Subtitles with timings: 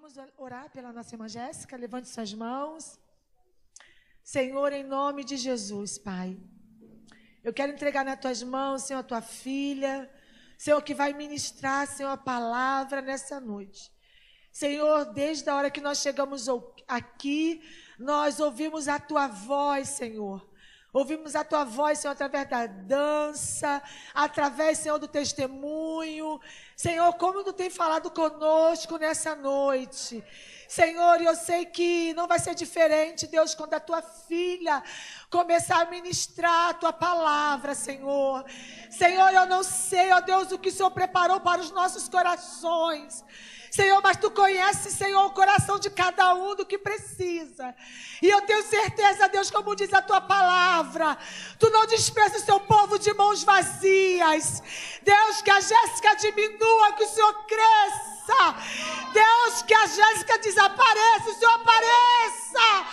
[0.00, 1.76] Vamos orar pela nossa irmã Jéssica.
[1.76, 2.98] Levante suas mãos.
[4.24, 6.40] Senhor, em nome de Jesus, Pai.
[7.44, 10.10] Eu quero entregar nas tuas mãos, Senhor, a tua filha.
[10.56, 13.92] Senhor, que vai ministrar, Senhor, a palavra nessa noite.
[14.50, 16.46] Senhor, desde a hora que nós chegamos
[16.88, 17.62] aqui,
[17.98, 20.49] nós ouvimos a tua voz, Senhor.
[20.92, 23.80] Ouvimos a tua voz, Senhor, através da dança,
[24.12, 26.40] através, Senhor, do testemunho.
[26.74, 30.24] Senhor, como tu tem falado conosco nessa noite.
[30.66, 34.82] Senhor, eu sei que não vai ser diferente, Deus, quando a tua filha
[35.30, 38.44] começar a ministrar a tua palavra, Senhor.
[38.90, 43.24] Senhor, eu não sei, ó Deus, o que o Senhor preparou para os nossos corações.
[43.70, 47.74] Senhor, mas tu conheces, Senhor, o coração de cada um do que precisa.
[48.20, 51.16] E eu tenho certeza, Deus, como diz a tua palavra,
[51.58, 54.60] tu não despreza o seu povo de mãos vazias.
[55.02, 58.56] Deus, que a Jéssica diminua, que o Senhor cresça.
[59.12, 62.86] Deus, que a Jéssica desapareça, o Senhor apareça.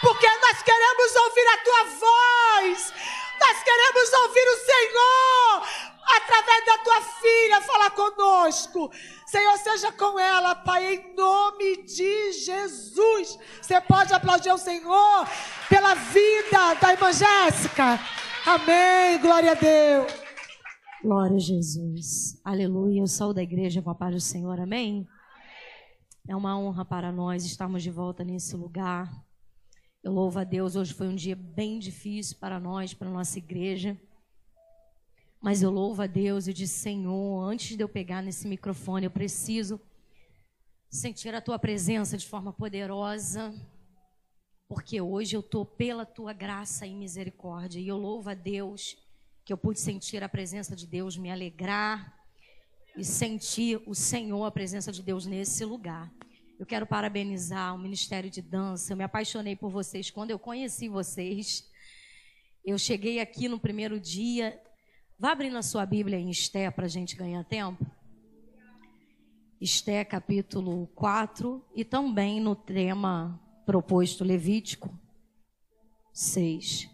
[0.00, 2.94] Porque nós queremos ouvir a tua voz.
[3.40, 8.90] Nós queremos ouvir o Senhor através da tua filha falar conosco.
[9.26, 13.38] Senhor, seja com ela, Pai, em nome de Jesus.
[13.60, 15.28] Você pode aplaudir o Senhor
[15.68, 17.98] pela vida da irmã Jéssica.
[18.46, 19.18] Amém.
[19.20, 20.12] Glória a Deus.
[21.02, 22.40] Glória a Jesus.
[22.44, 23.00] Aleluia.
[23.00, 24.58] Eu sou da igreja com a paz do Senhor.
[24.60, 25.06] Amém.
[26.28, 29.10] É uma honra para nós estarmos de volta nesse lugar.
[30.02, 30.76] Eu louvo a Deus.
[30.76, 34.00] Hoje foi um dia bem difícil para nós, para a nossa igreja.
[35.40, 39.10] Mas eu louvo a Deus e disse: Senhor, antes de eu pegar nesse microfone, eu
[39.10, 39.80] preciso
[40.90, 43.54] sentir a tua presença de forma poderosa,
[44.68, 47.80] porque hoje eu estou pela tua graça e misericórdia.
[47.80, 48.98] E eu louvo a Deus
[49.42, 52.14] que eu pude sentir a presença de Deus, me alegrar
[52.94, 56.12] e sentir o Senhor, a presença de Deus nesse lugar.
[56.58, 58.92] Eu quero parabenizar o Ministério de Dança.
[58.92, 61.66] Eu me apaixonei por vocês quando eu conheci vocês.
[62.62, 64.60] Eu cheguei aqui no primeiro dia
[65.20, 67.84] Vá abrindo a sua Bíblia em Esté para a gente ganhar tempo.
[69.60, 74.98] Esté capítulo 4 e também no tema proposto Levítico
[76.10, 76.88] 6.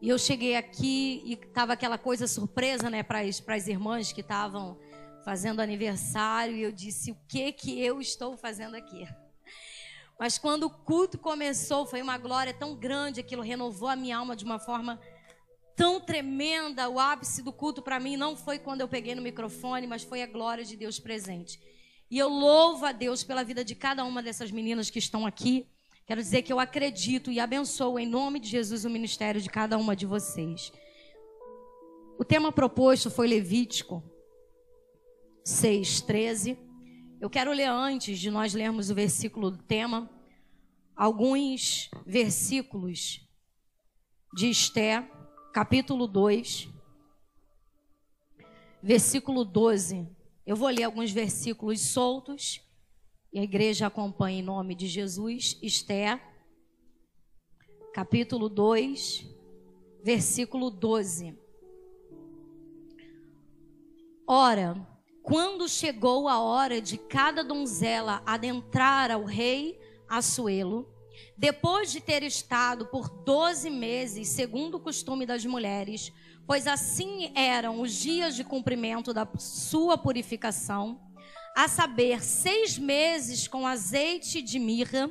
[0.00, 4.78] E eu cheguei aqui e estava aquela coisa surpresa, né, para as irmãs que estavam
[5.22, 6.56] fazendo aniversário.
[6.56, 9.06] E eu disse: o que que eu estou fazendo aqui?
[10.18, 14.34] Mas quando o culto começou, foi uma glória tão grande, aquilo renovou a minha alma
[14.34, 14.98] de uma forma
[15.80, 19.86] tão tremenda, o ápice do culto para mim não foi quando eu peguei no microfone,
[19.86, 21.58] mas foi a glória de Deus presente.
[22.10, 25.66] E eu louvo a Deus pela vida de cada uma dessas meninas que estão aqui.
[26.04, 29.78] Quero dizer que eu acredito e abençoo em nome de Jesus o ministério de cada
[29.78, 30.70] uma de vocês.
[32.18, 34.04] O tema proposto foi Levítico
[35.46, 36.58] 6:13.
[37.18, 40.10] Eu quero ler antes de nós lermos o versículo do tema,
[40.94, 43.26] alguns versículos
[44.34, 45.08] de Esté
[45.52, 46.68] capítulo 2,
[48.82, 50.08] versículo 12.
[50.46, 52.60] Eu vou ler alguns versículos soltos
[53.32, 55.58] e a igreja acompanha em nome de Jesus.
[55.60, 56.20] Esté,
[57.92, 59.26] capítulo 2,
[60.04, 61.36] versículo 12.
[64.26, 64.86] Ora,
[65.22, 69.78] quando chegou a hora de cada donzela adentrar ao rei
[70.08, 70.88] Assuelo,
[71.36, 76.12] depois de ter estado por doze meses, segundo o costume das mulheres,
[76.46, 81.00] pois assim eram os dias de cumprimento da sua purificação,
[81.56, 85.10] a saber, seis meses com azeite de mirra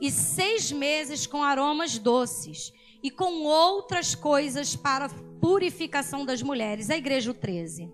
[0.00, 2.72] e seis meses com aromas doces
[3.02, 5.08] e com outras coisas para
[5.40, 6.90] purificação das mulheres.
[6.90, 7.92] A igreja 13.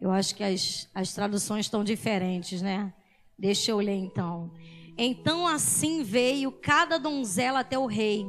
[0.00, 2.92] Eu acho que as, as traduções estão diferentes, né?
[3.38, 4.50] Deixa eu ler então.
[4.96, 8.26] Então assim veio cada donzela até o rei.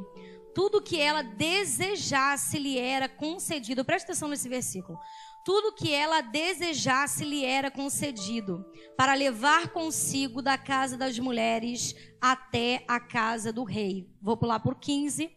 [0.54, 3.86] Tudo que ela desejasse lhe era concedido.
[3.86, 5.00] Presta atenção nesse versículo.
[5.44, 8.64] Tudo que ela desejasse lhe era concedido,
[8.96, 14.08] para levar consigo da casa das mulheres até a casa do rei.
[14.22, 15.32] Vou pular por 15.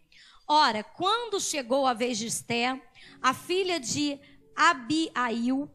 [0.47, 2.79] Ora, quando chegou a vez de Esté,
[3.23, 4.21] a filha de
[4.55, 5.71] Abiail,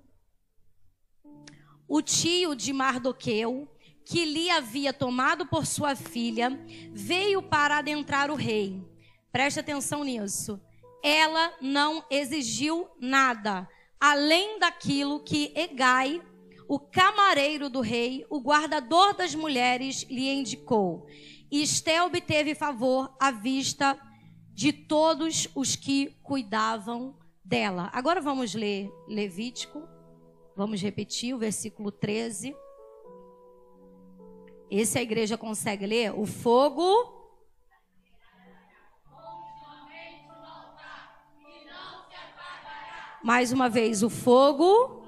[1.89, 3.67] o tio de Mardoqueu,
[4.05, 6.51] que lhe havia tomado por sua filha,
[6.93, 8.81] veio para adentrar o rei.
[9.31, 10.61] Preste atenção nisso.
[11.03, 13.67] Ela não exigiu nada,
[13.99, 16.21] além daquilo que Egai,
[16.67, 21.07] o camareiro do rei, o guardador das mulheres, lhe indicou.
[21.51, 23.99] E Esté obteve favor à vista
[24.53, 27.89] de todos os que cuidavam dela.
[27.91, 29.98] Agora vamos ler Levítico.
[30.59, 32.53] Vamos repetir o versículo 13.
[34.69, 36.13] Esse a igreja consegue ler?
[36.13, 37.17] O fogo
[43.23, 45.07] Mais uma vez, o fogo.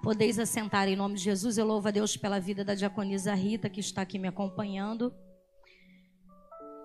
[0.00, 1.58] Podeis assentar em nome de Jesus.
[1.58, 5.12] Eu louvo a Deus pela vida da diaconisa Rita, que está aqui me acompanhando.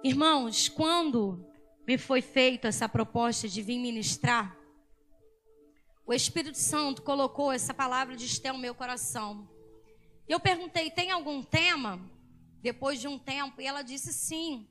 [0.04, 1.54] Irmãos, quando
[1.88, 4.56] me foi feita essa proposta de vir ministrar,
[6.06, 9.50] o Espírito Santo colocou essa palavra de Esté no meu coração.
[10.28, 12.00] E eu perguntei: tem algum tema?
[12.62, 14.68] Depois de um tempo, e ela disse sim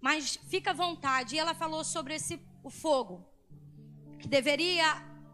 [0.00, 1.34] mas fica à vontade.
[1.34, 3.24] E ela falou sobre esse o fogo
[4.18, 4.86] que deveria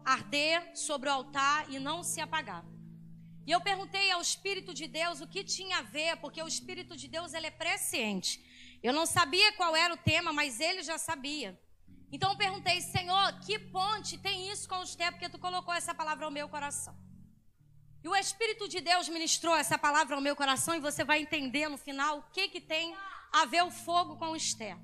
[0.05, 2.65] arder sobre o altar e não se apagar.
[3.45, 6.95] E eu perguntei ao Espírito de Deus o que tinha a ver, porque o Espírito
[6.95, 8.41] de Deus ele é presciente.
[8.83, 11.57] Eu não sabia qual era o tema, mas ele já sabia.
[12.11, 15.95] Então eu perguntei, Senhor, que ponte tem isso com os tempos que tu colocou essa
[15.95, 16.93] palavra ao meu coração?
[18.03, 21.69] E o Espírito de Deus ministrou essa palavra ao meu coração e você vai entender
[21.69, 22.93] no final o que que tem
[23.31, 24.77] a ver o fogo com Esther.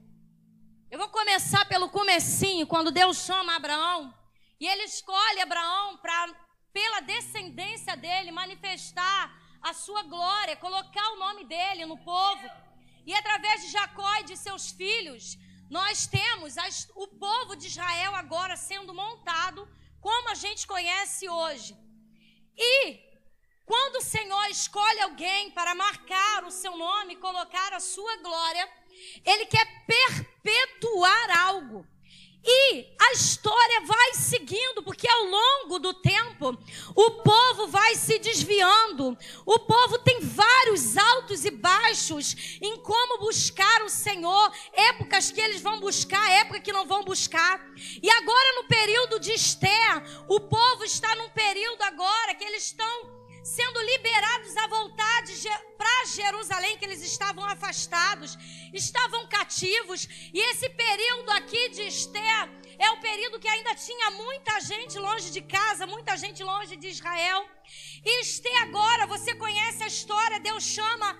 [0.89, 4.13] Eu vou começar pelo comecinho, quando Deus chama Abraão,
[4.59, 6.33] e ele escolhe Abraão para
[6.71, 12.49] pela descendência dele manifestar a sua glória, colocar o nome dele no povo.
[13.09, 15.23] E através de Jacó e de seus filhos,
[15.77, 19.61] nós temos as, o povo de Israel agora sendo montado
[19.99, 21.71] como a gente conhece hoje.
[22.55, 22.73] E
[23.65, 28.65] quando o Senhor escolhe alguém para marcar o seu nome, colocar a sua glória,
[29.25, 31.79] ele quer perpetuar algo.
[32.43, 36.57] E a história vai seguindo, porque ao longo do tempo
[36.95, 39.17] o povo vai se desviando.
[39.45, 45.61] O povo tem vários altos e baixos em como buscar o Senhor, épocas que eles
[45.61, 47.59] vão buscar, época que não vão buscar.
[48.01, 53.18] E agora no período de Esther, o povo está num período agora que eles estão
[53.43, 55.23] sendo liberados a voltar
[55.77, 58.37] para Jerusalém, que eles estavam afastados,
[58.73, 60.07] estavam cativos.
[60.33, 65.31] E esse período aqui de Esther é o período que ainda tinha muita gente longe
[65.31, 67.47] de casa, muita gente longe de Israel.
[68.05, 71.19] E Esther agora, você conhece a história, Deus chama,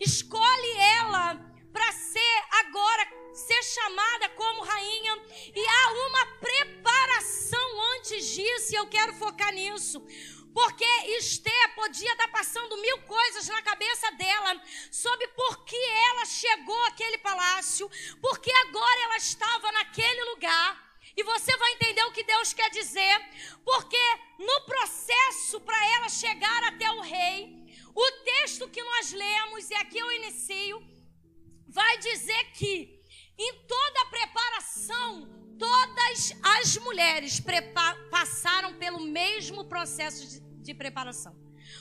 [0.00, 1.26] escolhe ela
[1.72, 5.14] para ser agora ser chamada como rainha
[5.54, 10.04] e há uma preparação antes disso, e eu quero focar nisso.
[10.52, 10.84] Porque
[11.18, 14.60] Esther podia estar passando mil coisas na cabeça dela
[14.90, 17.90] sobre por que ela chegou àquele palácio,
[18.20, 20.88] porque agora ela estava naquele lugar.
[21.16, 23.20] E você vai entender o que Deus quer dizer,
[23.64, 24.02] porque
[24.38, 29.98] no processo para ela chegar até o rei, o texto que nós lemos, e aqui
[29.98, 30.80] eu inicio,
[31.66, 33.02] vai dizer que
[33.36, 35.28] em toda a preparação,
[35.58, 37.42] todas as mulheres
[38.10, 41.36] passaram pelo mesmo processo de, de preparação.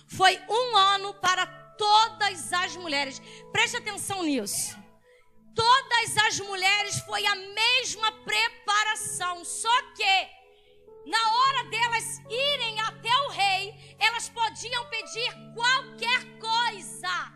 [0.08, 1.46] Foi um ano para
[1.78, 3.22] todas as mulheres.
[3.52, 4.76] Preste atenção nisso.
[5.56, 10.38] Todas as mulheres foi a mesma preparação, só que
[11.08, 17.34] na hora delas irem até o rei, elas podiam pedir qualquer coisa.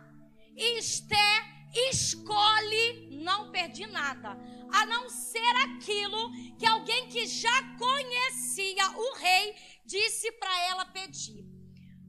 [0.55, 4.37] E Esther escolhe não perdi nada,
[4.71, 11.45] a não ser aquilo que alguém que já conhecia o rei disse para ela pedir.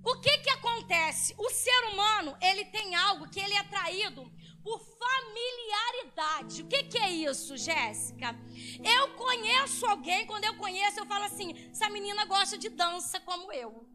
[0.04, 1.34] O que que acontece?
[1.38, 4.28] O ser humano, ele tem algo que ele é atraído
[4.62, 6.62] por familiaridade.
[6.62, 8.36] O que que é isso, Jéssica?
[8.84, 13.52] Eu conheço alguém, quando eu conheço, eu falo assim: essa menina gosta de dança como
[13.52, 13.86] eu.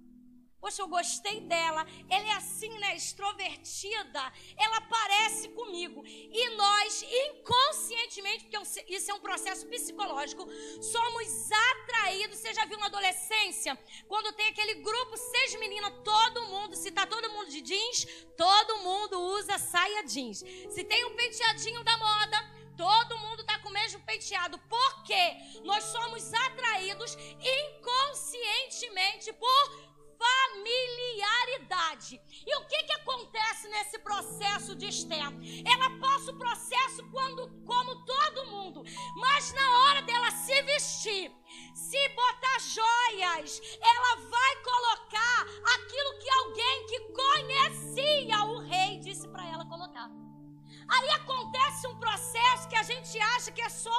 [0.68, 1.88] Poxa, eu gostei dela.
[2.10, 2.94] Ela é assim, né?
[2.94, 4.24] Extrovertida.
[4.58, 6.04] Ela parece comigo.
[6.06, 10.46] E nós, inconscientemente, porque isso é um processo psicológico,
[10.82, 12.40] somos atraídos.
[12.40, 13.80] Você já viu na adolescência?
[14.10, 18.06] Quando tem aquele grupo, seis meninas, todo mundo, se tá todo mundo de jeans,
[18.36, 20.40] todo mundo usa saia jeans.
[20.70, 24.60] Se tem um penteadinho da moda, todo mundo tá com o mesmo penteado.
[24.76, 25.38] Por quê?
[25.64, 27.18] Nós somos atraídos
[27.60, 32.20] inconscientemente por familiaridade.
[32.46, 35.32] E o que, que acontece nesse processo de Esther?
[35.66, 38.84] Ela passa o processo quando, como todo mundo,
[39.16, 41.32] mas na hora dela se vestir,
[41.74, 45.46] se botar joias, ela vai colocar
[45.76, 50.10] aquilo que alguém que conhecia o rei disse para ela colocar.
[50.90, 53.92] Aí acontece um processo que a gente acha que é só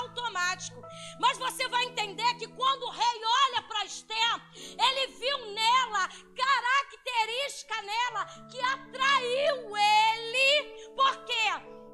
[0.00, 0.82] automático.
[1.20, 7.82] Mas você vai entender que quando o rei olha para Esther, ele viu nela característica
[7.82, 10.92] nela que atraiu ele.
[10.94, 11.48] Por quê?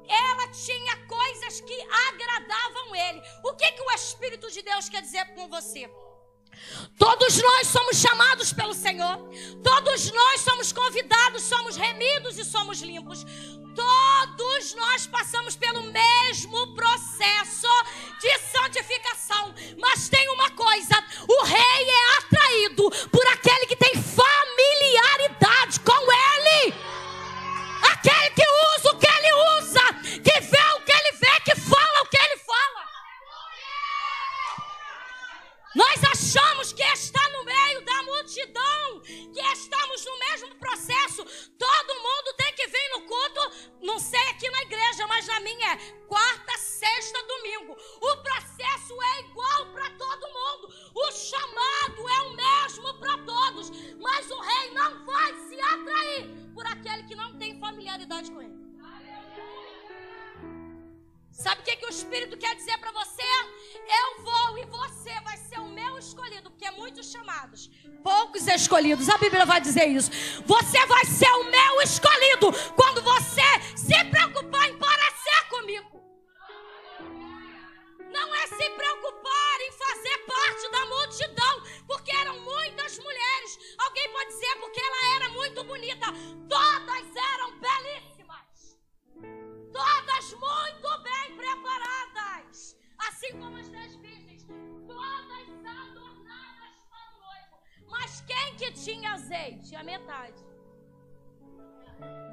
[0.07, 3.21] Ela tinha coisas que agradavam ele.
[3.43, 5.89] O que, que o Espírito de Deus quer dizer com você?
[6.97, 9.17] Todos nós somos chamados pelo Senhor.
[9.63, 13.25] Todos nós somos convidados, somos remidos e somos limpos.
[13.75, 16.08] Todos nós passamos pelo mesmo
[69.79, 70.11] Bíblia vai dizer isso.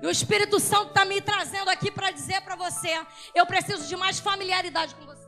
[0.07, 4.21] O Espírito Santo está me trazendo aqui para dizer para você: eu preciso de mais
[4.21, 5.27] familiaridade com você.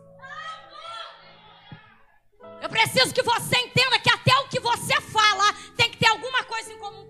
[2.63, 6.45] Eu preciso que você entenda que até o que você fala tem que ter alguma
[6.45, 7.08] coisa em comum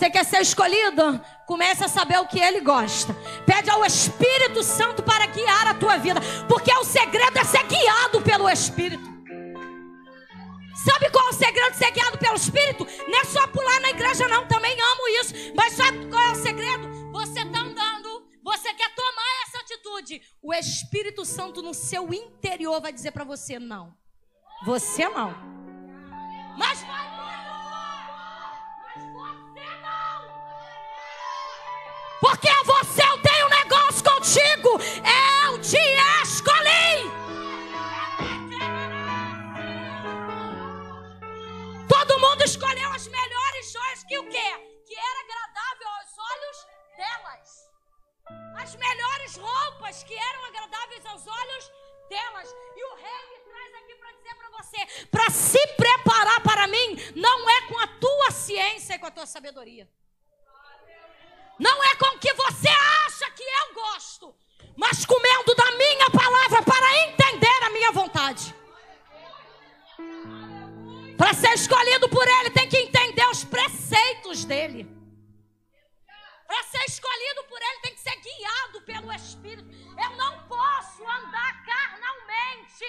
[0.00, 1.20] Você quer ser escolhido?
[1.46, 3.14] Comece a saber o que ele gosta.
[3.44, 6.22] Pede ao Espírito Santo para guiar a tua vida.
[6.48, 9.04] Porque o segredo é ser guiado pelo Espírito.
[10.86, 12.86] Sabe qual é o segredo de ser guiado pelo Espírito?
[13.06, 14.48] Não é só pular na igreja, não.
[14.48, 15.34] Também amo isso.
[15.54, 16.88] Mas sabe qual é o segredo?
[17.12, 20.22] Você está andando, você quer tomar essa atitude.
[20.40, 23.94] O Espírito Santo no seu interior vai dizer para você: não.
[24.64, 25.60] Você não.
[26.56, 26.82] Mas
[32.30, 34.70] Porque você eu tenho um negócio contigo.
[35.42, 35.82] Eu te
[36.22, 37.10] escolhi.
[41.88, 44.50] Todo mundo escolheu as melhores joias que o quê?
[44.86, 47.68] Que era agradável aos olhos delas.
[48.62, 51.72] As melhores roupas que eram agradáveis aos olhos
[52.08, 52.54] delas.
[52.76, 56.96] E o rei me traz aqui para dizer para você: para se preparar para mim,
[57.16, 59.88] não é com a tua ciência e com a tua sabedoria.
[61.60, 62.68] Não é com o que você
[63.06, 64.34] acha que eu gosto,
[64.74, 68.54] mas comendo da minha palavra para entender a minha vontade.
[71.18, 74.88] Para ser escolhido por Ele, tem que entender os preceitos dele.
[76.46, 79.68] Para ser escolhido por Ele, tem que ser guiado pelo Espírito.
[80.02, 82.86] Eu não posso andar carnalmente,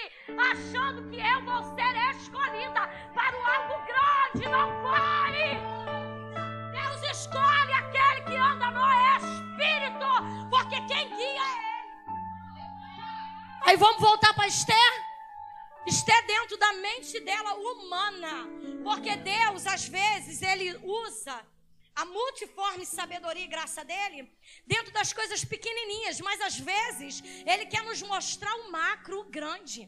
[0.50, 4.48] achando que eu vou ser escolhida para o algo grande.
[4.48, 6.11] Não vai!
[7.12, 8.86] Escolhe aquele que anda no
[9.18, 10.08] Espírito,
[10.48, 11.92] porque quem guia é Ele.
[13.66, 14.92] Aí vamos voltar para Esther?
[15.86, 18.48] Esther dentro da mente dela humana.
[18.82, 21.38] Porque Deus, às vezes, ele usa
[21.94, 24.34] a multiforme sabedoria e graça dele
[24.66, 29.86] dentro das coisas pequenininhas, mas às vezes ele quer nos mostrar o macro grande.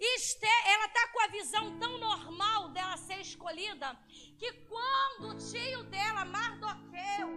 [0.00, 3.98] E Esther, ela está com a visão tão normal dela ser escolhida,
[4.38, 7.28] que quando o tio dela, Mardoqueu,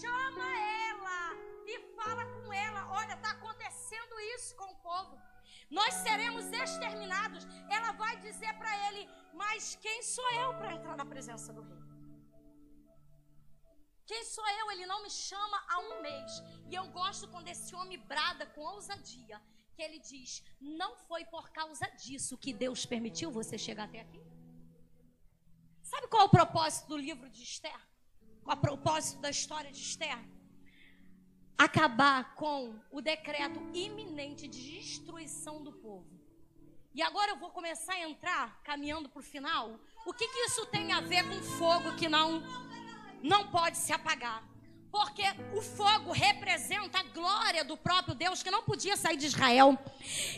[0.00, 0.46] chama
[0.88, 1.34] ela
[1.66, 5.20] e fala com ela: Olha, está acontecendo isso com o povo.
[5.70, 7.46] Nós seremos exterminados.
[7.68, 11.78] Ela vai dizer para ele: Mas quem sou eu para entrar na presença do rei?
[14.06, 14.70] Quem sou eu?
[14.72, 16.32] Ele não me chama há um mês.
[16.70, 19.40] E eu gosto quando esse homem brada com ousadia.
[19.74, 24.29] Que ele diz: Não foi por causa disso que Deus permitiu você chegar até aqui?
[25.90, 27.80] Sabe qual é o propósito do livro de Esther?
[28.44, 30.18] Qual é o propósito da história de Esther?
[31.58, 36.08] Acabar com o decreto iminente de destruição do povo.
[36.94, 39.80] E agora eu vou começar a entrar, caminhando para o final.
[40.06, 42.40] O que, que isso tem a ver com fogo que não
[43.22, 44.42] não pode se apagar.
[44.90, 45.22] Porque
[45.54, 49.78] o fogo representa a glória do próprio Deus que não podia sair de Israel.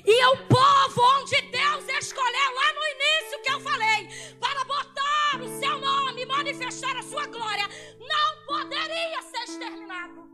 [0.04, 4.91] E é o povo onde Deus escolheu lá no início que eu falei, para botar
[5.40, 7.66] o seu nome, manifestar a sua glória,
[7.98, 10.28] não poderia ser exterminado.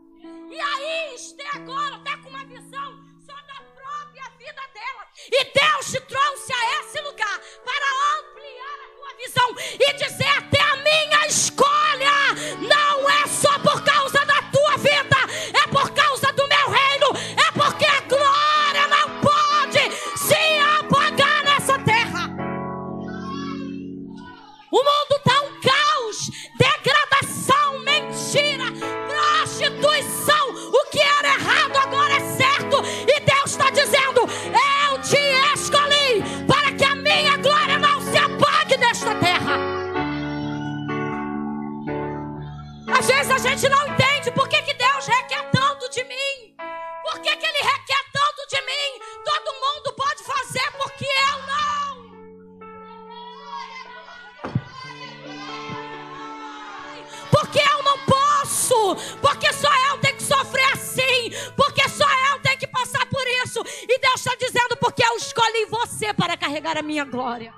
[0.49, 5.07] E aí, Esther agora está com uma visão só da própria vida dela.
[5.31, 10.59] E Deus te trouxe a esse lugar para ampliar a tua visão e dizer até
[10.59, 12.11] a minha escolha
[12.59, 12.88] não
[24.71, 28.65] O mundo está um caos, degradação, mentira,
[29.07, 30.49] prostituição.
[30.71, 32.77] O que era errado agora é certo.
[33.07, 35.17] E Deus está dizendo: Eu te
[35.55, 39.57] escolhi para que a minha glória não se apague nesta terra.
[42.99, 45.38] Às vezes a gente não entende por que, que Deus requer
[58.69, 59.17] posso.
[59.17, 61.31] Porque só eu tenho que sofrer assim.
[61.55, 63.61] Porque só eu tenho que passar por isso.
[63.83, 67.53] E Deus está dizendo: porque eu escolhi você para carregar a minha glória.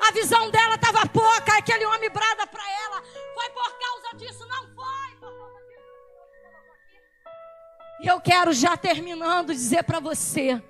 [0.00, 3.02] A visão dela estava pouca, aquele homem brada para ela.
[3.34, 4.88] Foi por causa disso, não foi.
[8.00, 10.62] E eu quero já terminando dizer para você,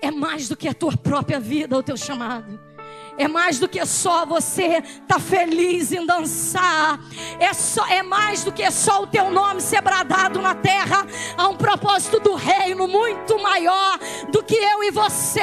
[0.00, 2.69] é mais do que a tua própria vida, o teu chamado.
[3.18, 6.98] É mais do que só você tá feliz em dançar.
[7.38, 11.06] É, só, é mais do que só o teu nome ser bradado na terra.
[11.36, 13.98] Há um propósito do reino muito maior
[14.30, 15.40] do que eu e você.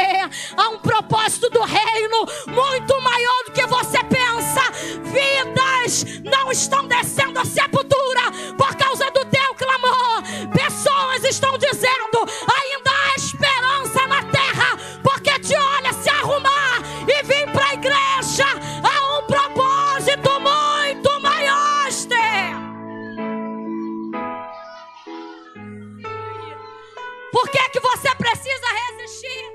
[0.56, 4.62] Há um propósito do reino muito maior do que você pensa.
[5.04, 10.24] Vidas não estão descendo a sepultura por causa do teu clamor.
[10.54, 12.26] Pessoas estão dizendo:
[12.62, 12.87] ainda
[27.38, 29.46] Por que, que você precisa resistir?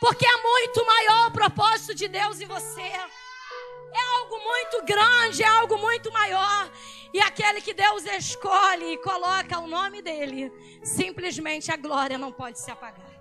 [0.00, 2.80] Porque é muito maior o propósito de Deus em você.
[2.80, 6.68] É algo muito grande, é algo muito maior.
[7.14, 10.50] E aquele que Deus escolhe e coloca o nome dele,
[10.82, 13.12] simplesmente a glória não pode se apagar.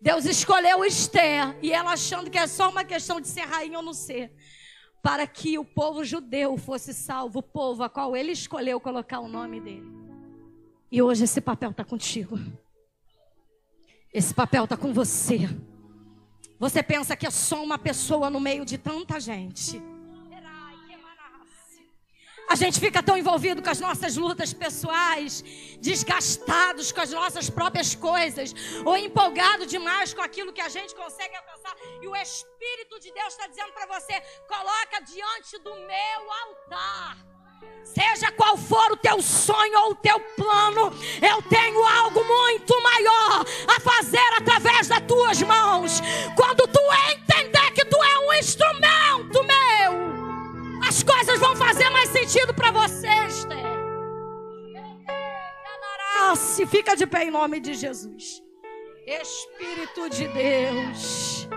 [0.00, 3.84] Deus escolheu Esther e ela achando que é só uma questão de ser rainha ou
[3.84, 4.32] não ser,
[5.00, 9.28] para que o povo judeu fosse salvo, o povo a qual ele escolheu colocar o
[9.28, 10.07] nome dele.
[10.90, 12.38] E hoje esse papel está contigo.
[14.12, 15.40] Esse papel está com você.
[16.58, 19.80] Você pensa que é só uma pessoa no meio de tanta gente.
[22.48, 25.44] A gente fica tão envolvido com as nossas lutas pessoais,
[25.80, 28.54] desgastados com as nossas próprias coisas,
[28.86, 31.76] ou empolgado demais com aquilo que a gente consegue alcançar.
[32.00, 37.37] E o Espírito de Deus está dizendo para você: coloca diante do meu altar.
[37.84, 43.44] Seja qual for o teu sonho ou o teu plano, eu tenho algo muito maior
[43.66, 46.00] a fazer através das tuas mãos.
[46.36, 52.54] Quando tu entender que tu é um instrumento meu, as coisas vão fazer mais sentido
[52.54, 53.68] para você, Esther.
[56.36, 58.42] Se fica de pé em nome de Jesus.
[59.06, 61.48] Espírito de Deus.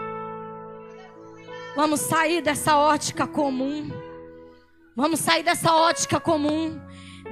[1.76, 3.90] Vamos sair dessa ótica comum.
[5.02, 6.80] Vamos sair dessa ótica comum.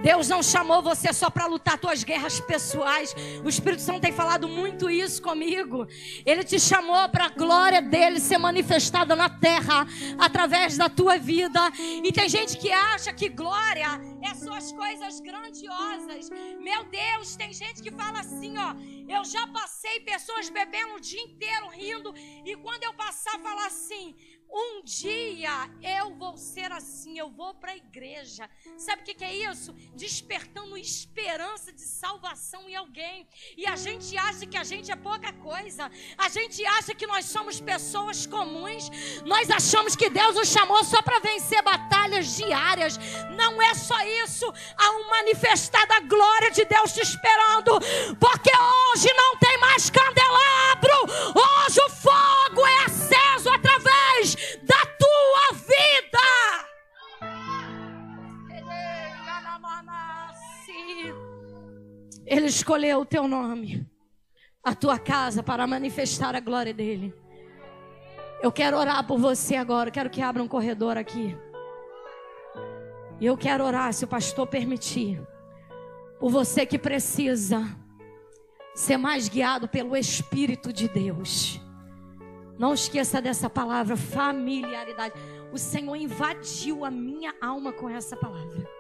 [0.02, 3.14] Deus não chamou você só para lutar tuas guerras pessoais.
[3.46, 5.86] O Espírito Santo tem falado muito isso comigo.
[6.26, 9.86] Ele te chamou para a glória dele ser manifestada na terra
[10.18, 11.60] através da tua vida.
[12.04, 16.28] E tem gente que acha que glória é só as coisas grandiosas.
[16.60, 18.74] Meu Deus, tem gente que fala assim, ó,
[19.08, 24.16] eu já passei pessoas bebendo o dia inteiro rindo e quando eu passar falar assim,
[24.52, 28.50] um dia eu vou ser assim, eu vou para a igreja.
[28.78, 29.74] Sabe o que, que, é isso?
[29.96, 33.28] Despertando esperança de salvação em alguém.
[33.56, 35.90] E a gente acha que a gente é pouca coisa.
[36.18, 38.90] A gente acha que nós somos pessoas comuns.
[39.26, 42.98] Nós achamos que Deus nos chamou só para vencer batalhas diárias.
[43.36, 44.52] Não é só isso.
[44.78, 47.80] Há um manifestar da glória de Deus te esperando.
[48.20, 50.90] Porque hoje não tem mais candelabro.
[51.36, 52.89] Hoje o fogo é aceso
[62.30, 63.90] Ele escolheu o teu nome,
[64.64, 67.12] a tua casa, para manifestar a glória dele.
[68.40, 69.90] Eu quero orar por você agora.
[69.90, 71.36] Quero que abra um corredor aqui.
[73.20, 75.20] E eu quero orar, se o pastor permitir,
[76.20, 77.66] por você que precisa
[78.76, 81.60] ser mais guiado pelo Espírito de Deus.
[82.60, 85.16] Não esqueça dessa palavra, familiaridade.
[85.52, 88.79] O Senhor invadiu a minha alma com essa palavra.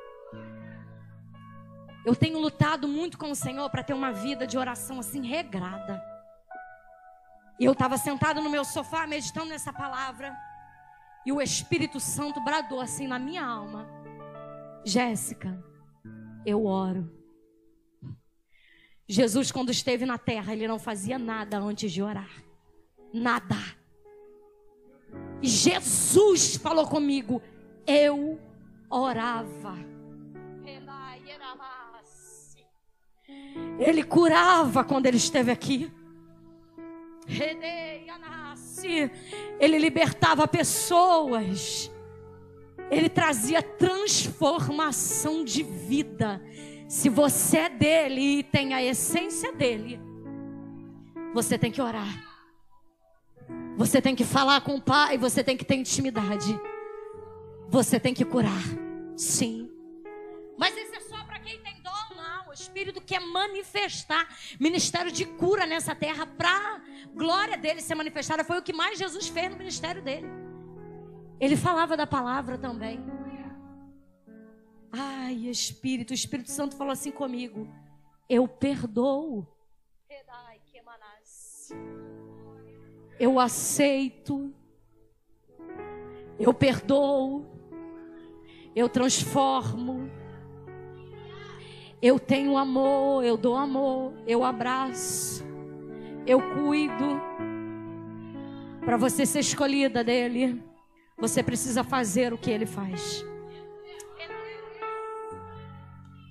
[2.05, 6.01] Eu tenho lutado muito com o Senhor para ter uma vida de oração assim regrada.
[7.59, 10.35] E eu estava sentado no meu sofá meditando nessa palavra.
[11.25, 13.88] E o Espírito Santo bradou assim na minha alma:
[14.85, 15.62] Jéssica,
[16.45, 17.12] eu oro.
[19.07, 22.29] Jesus, quando esteve na terra, ele não fazia nada antes de orar
[23.13, 23.55] nada.
[25.41, 27.41] E Jesus falou comigo,
[27.85, 28.39] eu
[28.89, 29.75] orava.
[33.79, 35.91] Ele curava quando ele esteve aqui.
[39.59, 41.91] Ele libertava pessoas.
[42.89, 46.41] Ele trazia transformação de vida.
[46.87, 49.99] Se você é dele e tem a essência dele,
[51.33, 52.27] você tem que orar.
[53.77, 56.59] Você tem que falar com o Pai, você tem que ter intimidade.
[57.69, 58.63] Você tem que curar.
[59.15, 59.69] Sim.
[60.57, 60.75] Mas
[62.79, 64.25] Espírito quer manifestar
[64.57, 66.81] ministério de cura nessa terra para
[67.13, 68.41] glória dele ser manifestada.
[68.41, 70.27] Foi o que mais Jesus fez no ministério dele.
[71.41, 73.03] Ele falava da palavra também.
[74.93, 77.67] Ai, Espírito, o Espírito Santo falou assim comigo:
[78.29, 79.45] Eu perdoo.
[83.19, 84.53] eu aceito,
[86.39, 87.45] eu perdoo,
[88.73, 90.09] eu transformo,
[92.01, 95.45] eu tenho amor, eu dou amor, eu abraço,
[96.25, 97.21] eu cuido.
[98.83, 100.63] Para você ser escolhida dele,
[101.17, 103.25] você precisa fazer o que ele faz.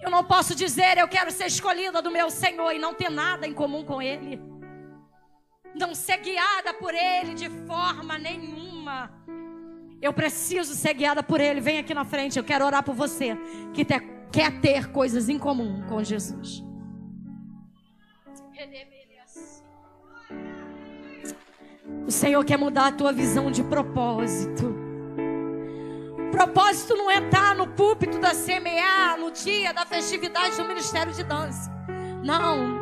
[0.02, 3.46] Eu não posso dizer eu quero ser escolhida do meu Senhor e não ter nada
[3.46, 4.40] em comum com ele
[5.78, 9.11] não ser guiada por Ele de forma nenhuma.
[10.00, 11.61] Eu preciso ser guiada por Ele.
[11.61, 13.37] Vem aqui na frente, eu quero orar por você
[13.72, 14.00] que te,
[14.33, 16.64] quer ter coisas em comum com Jesus.
[22.07, 24.75] O Senhor quer mudar a tua visão de propósito.
[26.31, 31.23] Propósito não é estar no púlpito da CMA no dia da festividade do Ministério de
[31.23, 31.71] Dança.
[32.25, 32.79] Não.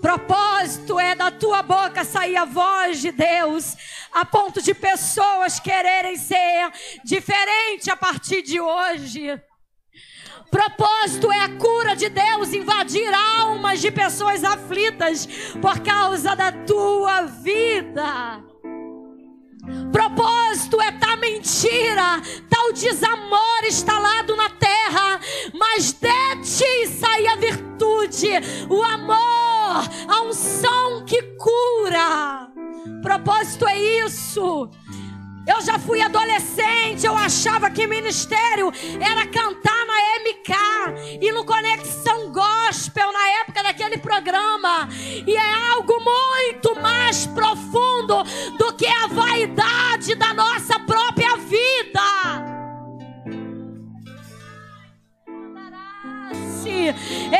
[0.00, 3.76] Propósito é da tua boca sair a voz de Deus,
[4.12, 6.72] a ponto de pessoas quererem ser
[7.04, 9.38] diferente a partir de hoje.
[10.50, 15.26] Propósito é a cura de Deus invadir almas de pessoas aflitas
[15.60, 18.42] por causa da tua vida.
[19.92, 25.20] Propósito é tal mentira, tal desamor instalado na terra,
[25.54, 28.30] mas de ti sai a virtude,
[28.68, 32.50] o amor, a unção que cura.
[33.02, 34.68] Propósito é isso.
[35.50, 42.30] Eu já fui adolescente, eu achava que ministério era cantar na MK e no Conexão
[42.30, 44.88] Gospel na época daquele programa.
[45.26, 48.22] E é algo muito mais profundo
[48.58, 52.00] do que a vaidade da nossa própria vida.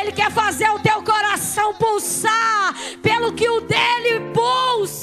[0.00, 4.99] Ele quer fazer o teu coração pulsar pelo que o dele pulsa.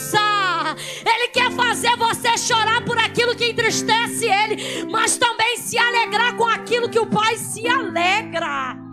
[1.34, 6.90] Quer fazer você chorar por aquilo que entristece ele, mas também se alegrar com aquilo
[6.90, 8.88] que o Pai se alegra.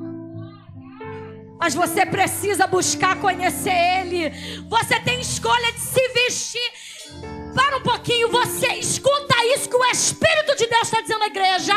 [1.65, 4.31] Mas você precisa buscar conhecer Ele.
[4.69, 6.73] Você tem escolha de se vestir.
[7.55, 11.73] Para um pouquinho, você escuta isso que o Espírito de Deus está dizendo à igreja.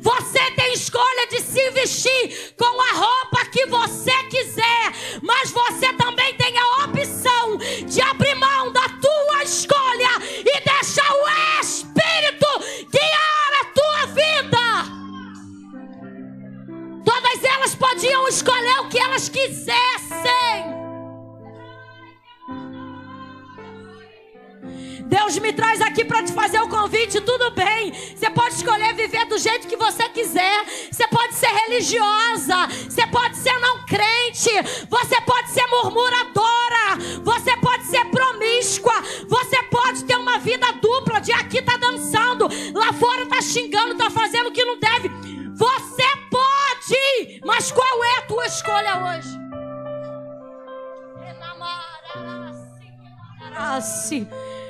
[0.00, 6.34] Você tem escolha de se vestir com a roupa que você quiser, mas você também
[6.34, 7.56] tem a opção
[7.88, 8.53] de abrir mão
[9.44, 12.46] escolha e deixar o Espírito
[12.90, 14.66] guiar a tua vida.
[17.04, 20.73] Todas elas podiam escolher o que elas quisessem.
[25.06, 27.92] Deus me traz aqui para te fazer o convite, tudo bem.
[27.92, 30.64] Você pode escolher viver do jeito que você quiser.
[30.90, 34.50] Você pode ser religiosa, você pode ser não crente,
[34.88, 38.94] você pode ser murmuradora, você pode ser promíscua,
[39.28, 44.10] você pode ter uma vida dupla de aqui tá dançando, lá fora tá xingando, tá
[44.10, 45.10] fazendo o que não deve.
[45.54, 49.44] Você pode, mas qual é a tua escolha hoje?
[53.56, 54.26] Assim.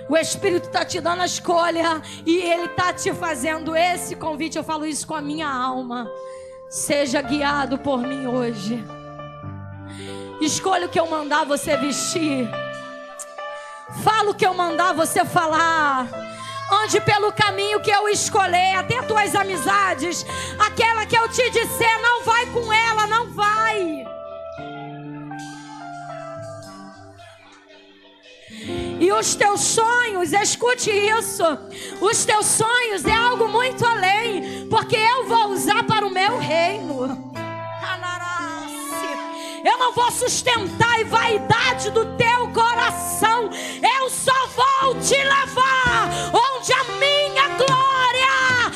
[0.08, 4.58] O Espírito está te dando a escolha e Ele está te fazendo esse convite.
[4.58, 6.10] Eu falo isso com a minha alma.
[6.68, 8.84] Seja guiado por mim hoje.
[10.40, 12.48] Escolha o que eu mandar você vestir.
[14.02, 16.06] Fala o que eu mandar você falar.
[16.70, 20.26] Ande pelo caminho que eu escolher, até tuas amizades.
[20.58, 24.13] Aquela que eu te disser, não vai com ela, não vai.
[29.04, 31.44] E os teus sonhos, escute isso.
[32.00, 37.34] Os teus sonhos é algo muito além, porque eu vou usar para o meu reino.
[39.62, 43.50] Eu não vou sustentar a vaidade do teu coração.
[43.98, 48.72] Eu só vou te levar onde a minha glória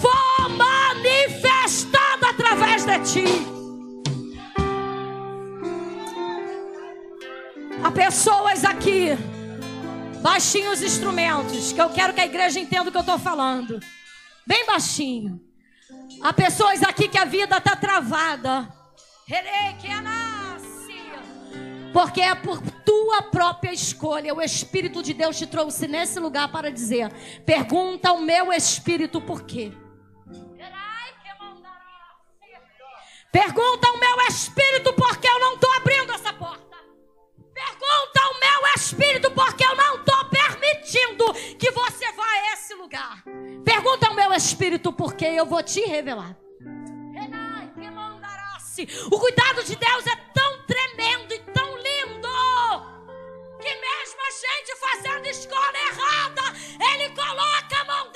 [0.00, 3.46] for manifestada através de ti.
[7.84, 9.16] Há pessoas aqui
[10.20, 13.80] Baixinho os instrumentos, que eu quero que a igreja entenda o que eu estou falando.
[14.46, 15.40] Bem baixinho.
[16.22, 18.68] Há pessoas aqui que a vida está travada.
[21.92, 24.34] Porque é por tua própria escolha.
[24.34, 27.12] O Espírito de Deus te trouxe nesse lugar para dizer:
[27.44, 29.72] pergunta ao meu espírito por quê.
[33.32, 36.76] Pergunta ao meu espírito por que eu não estou abrindo essa porta.
[37.52, 39.96] Pergunta ao meu espírito, porque eu não
[41.58, 43.22] que você vá a esse lugar.
[43.64, 46.36] Pergunta ao meu espírito, porque eu vou te revelar.
[49.10, 52.28] O cuidado de Deus é tão tremendo e tão lindo
[53.58, 56.42] que mesmo a gente fazendo escola errada,
[56.92, 58.12] Ele coloca a mão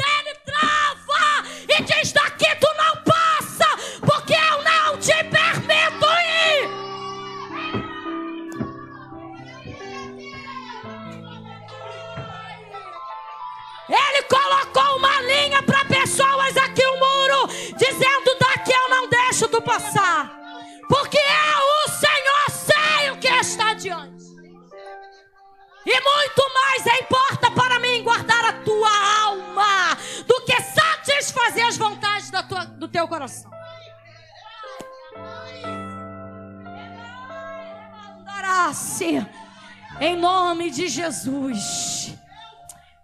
[41.00, 42.14] Jesus.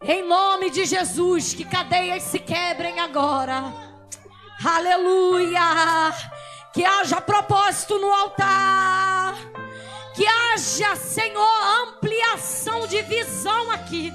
[0.02, 3.72] Em nome de Jesus, que cadeias se quebrem agora.
[4.62, 6.12] Aleluia.
[6.74, 9.35] Que haja propósito no altar.
[10.14, 14.12] Que haja, Senhor, ampliação de visão aqui.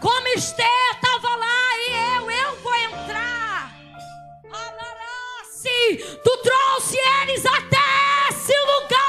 [0.00, 3.72] Como Esther estava lá e eu, eu vou entrar.
[4.50, 6.18] Alará-se.
[6.24, 7.76] Tu trouxe eles até
[8.30, 9.05] esse lugar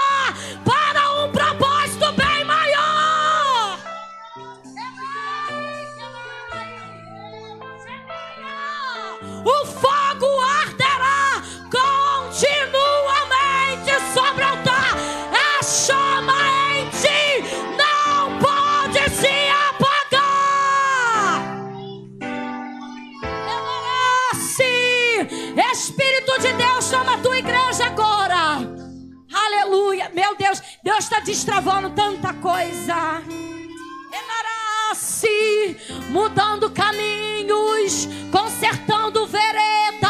[29.67, 33.21] Aleluia, meu Deus, Deus está destravando tanta coisa
[34.95, 35.75] se
[36.10, 40.08] mudando caminhos, consertando vereda.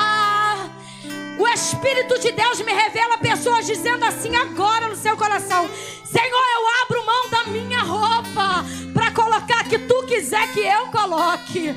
[1.39, 5.67] O Espírito de Deus me revela pessoas dizendo assim agora no seu coração:
[6.05, 11.75] Senhor, eu abro mão da minha roupa para colocar que tu quiser que eu coloque.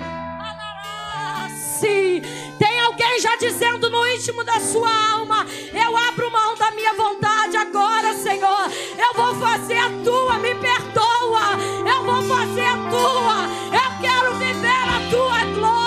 [1.80, 2.20] Sim,
[2.60, 7.56] tem alguém já dizendo no íntimo da sua alma: Eu abro mão da minha vontade
[7.56, 8.70] agora, Senhor.
[8.98, 11.56] Eu vou fazer a tua, me perdoa.
[11.88, 13.48] Eu vou fazer a tua.
[13.72, 15.80] Eu quero viver a tua glória.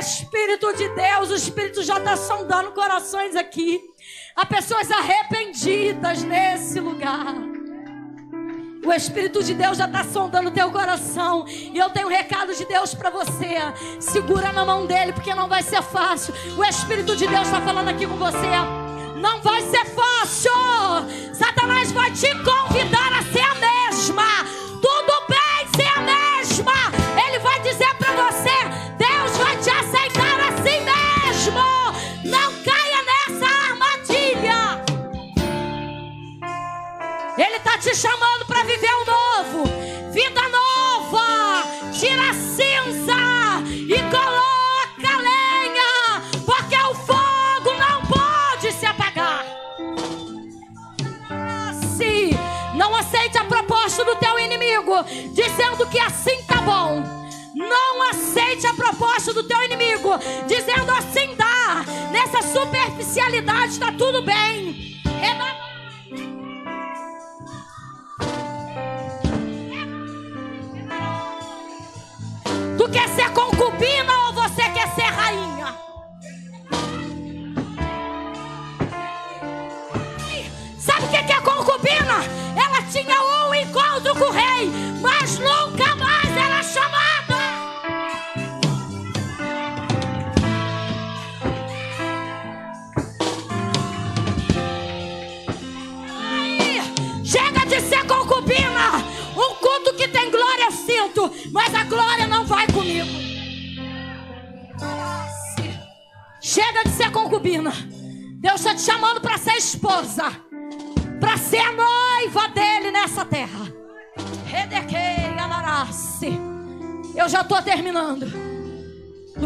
[0.00, 3.80] Espírito de Deus, o Espírito já está sondando corações aqui.
[4.34, 7.57] Há pessoas arrependidas nesse lugar.
[8.88, 11.44] O Espírito de Deus já está sondando teu coração.
[11.46, 13.58] E eu tenho um recado de Deus para você.
[14.00, 16.32] Segura na mão dele, porque não vai ser fácil.
[16.56, 18.48] O Espírito de Deus está falando aqui com você.
[19.14, 20.52] Não vai ser fácil.
[21.34, 24.67] Satanás vai te convidar a ser a mesma.
[53.08, 57.02] Aceite a proposta do teu inimigo, dizendo que assim tá bom.
[57.54, 60.10] Não aceite a proposta do teu inimigo,
[60.46, 61.84] dizendo assim dá.
[62.12, 65.00] Nessa superficialidade está tudo bem.
[65.20, 65.68] Renova
[72.76, 74.17] Tu quer ser concubina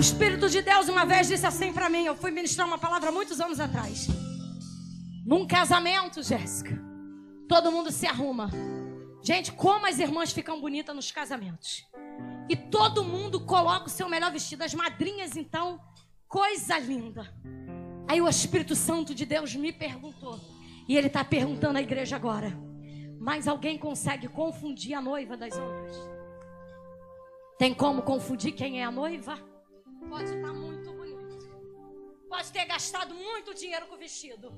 [0.02, 2.04] Espírito de Deus uma vez disse assim para mim.
[2.04, 4.08] Eu fui ministrar uma palavra muitos anos atrás.
[5.24, 6.76] Num casamento, Jéssica,
[7.48, 8.50] todo mundo se arruma.
[9.22, 11.86] Gente, como as irmãs ficam bonitas nos casamentos.
[12.48, 14.64] E todo mundo coloca o seu melhor vestido.
[14.64, 15.80] As madrinhas, então,
[16.26, 17.32] coisa linda.
[18.08, 20.40] Aí o Espírito Santo de Deus me perguntou.
[20.88, 22.52] E ele está perguntando à igreja agora.
[23.20, 25.96] Mas alguém consegue confundir a noiva das outras?
[27.56, 29.51] Tem como confundir quem é a noiva?
[30.12, 31.48] Pode estar muito bonito.
[32.28, 34.52] Pode ter gastado muito dinheiro com o vestido.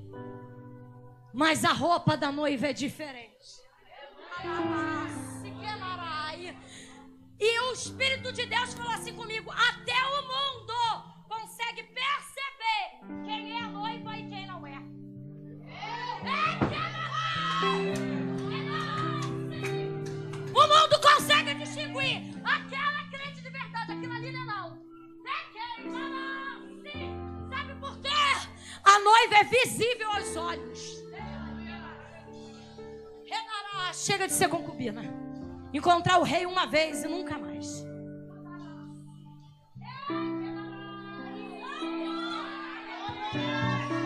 [1.33, 3.47] Mas a roupa da noiva é diferente.
[7.39, 10.73] E o Espírito de Deus falou assim comigo: até o mundo
[11.29, 14.14] consegue perceber quem é a noiva
[29.45, 31.05] visível aos olhos.
[34.05, 35.01] Chega de ser concubina.
[35.73, 37.83] Encontrar o rei uma vez e nunca mais.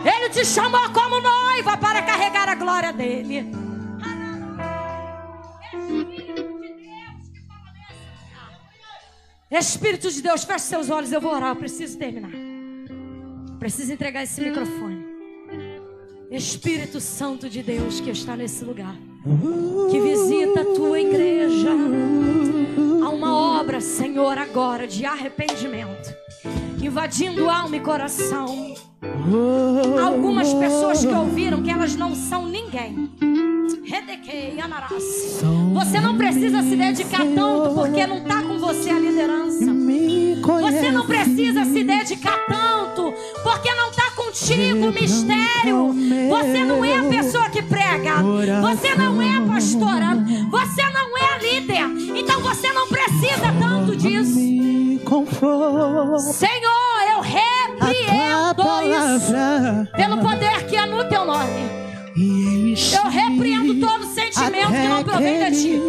[0.02, 3.52] Ele te chamou como noiva para carregar a glória dele.
[9.50, 12.30] Espírito de Deus, feche seus olhos, eu vou orar, eu preciso terminar.
[13.58, 14.89] Preciso entregar esse microfone.
[16.30, 18.94] Espírito Santo de Deus que está nesse lugar,
[19.90, 21.70] que visita a tua igreja.
[23.04, 26.14] Há uma obra, Senhor, agora de arrependimento,
[26.80, 28.74] invadindo alma e coração.
[30.00, 33.10] Algumas pessoas que ouviram que elas não são ninguém.
[35.74, 39.66] Você não precisa se dedicar tanto porque não está com você a liderança.
[40.60, 43.12] Você não precisa se dedicar tanto
[43.42, 43.89] porque não
[44.30, 45.92] contigo mistério.
[46.28, 48.22] Você não é a pessoa que prega.
[48.60, 50.16] Você não é a pastora.
[50.50, 52.16] Você não é a líder.
[52.16, 54.38] Então você não precisa tanto disso.
[56.32, 58.62] Senhor, eu repreendo
[58.94, 59.34] isso
[59.96, 61.80] pelo poder que é no teu nome.
[62.16, 65.80] Eu repreendo todo sentimento que não provém de ti.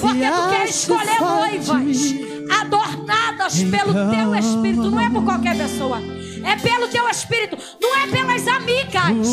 [0.00, 2.14] Porque tu queres escolher noivas
[2.60, 4.90] adornadas pelo teu espírito.
[4.90, 6.00] Não é por qualquer pessoa.
[6.44, 7.58] É pelo teu espírito.
[7.80, 9.28] Não é pelas amigas.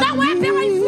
[0.00, 0.83] Não é pela influenciadora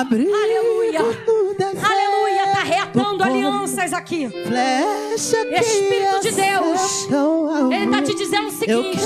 [0.00, 1.02] Abrigo Aleluia.
[1.02, 4.30] deserto, Aleluia, está reatando alianças aqui.
[5.14, 7.06] Espírito de Deus.
[7.70, 8.98] Ele está te dizendo o seguinte: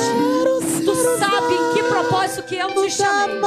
[0.84, 3.40] tu sabe em que propósito que eu te chamei.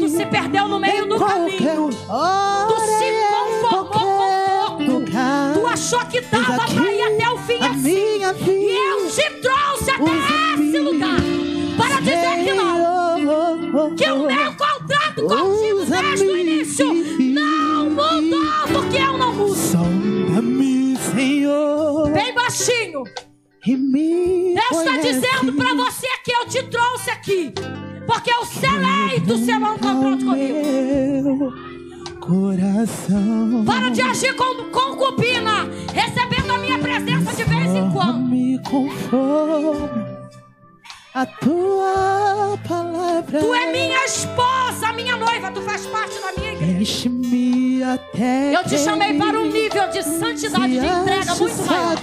[0.00, 1.90] Tu se perdeu no meio do caminho.
[1.90, 4.82] Tu se conformou com pouco.
[4.82, 5.52] Lugar.
[5.52, 8.16] Tu achou que dava para ir até o fim assim.
[8.48, 10.10] E eu te trouxe até
[10.54, 11.20] esse lugar
[11.76, 12.80] para dizer que não.
[13.94, 14.54] Que o meu
[15.28, 16.86] contrato contigo desde o início
[17.34, 19.54] não mudou, porque eu não mudo.
[19.54, 23.04] Sonda-me, Senhor, Bem baixinho.
[23.64, 27.52] Deus está dizendo para você que eu te trouxe aqui.
[28.06, 31.52] Porque eu selei do seu contrato comigo.
[32.20, 33.64] Coração.
[33.64, 38.20] Para de agir com concubina, recebendo a minha presença de vez em quando.
[38.28, 40.19] Me conformo
[41.14, 43.40] a tua palavra.
[43.40, 46.80] Tu é minha esposa, minha noiva, tu faz parte da minha igreja.
[46.80, 51.96] Enche-me até Eu te chamei para um nível de santidade, de entrega muito maior.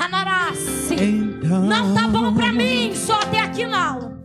[0.00, 0.94] Hanarasi.
[0.94, 4.22] Então, Não tá bom pra mim só até aqui não.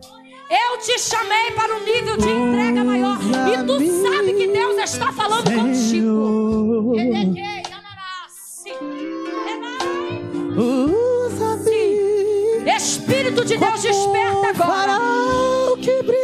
[0.50, 3.18] Eu te chamei para um nível de entrega maior.
[3.20, 6.27] E tu sabe que Deus está falando contigo.
[13.38, 14.98] Espírito de Deus desperta agora.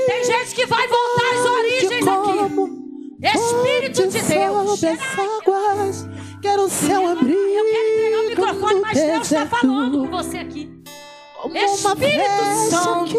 [0.07, 2.33] Tem gente que vai voltar às origens aqui.
[3.23, 4.85] Espírito de Deus.
[4.85, 6.09] Águas,
[6.43, 7.39] quero seu abrigo.
[7.39, 10.71] Eu quero entregar o microfone, mas Deus está falando com você aqui.
[11.55, 13.17] Espírito Santo,